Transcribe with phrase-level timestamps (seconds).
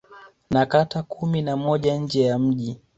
[0.49, 2.81] Na kata kumi na moja nje ya mji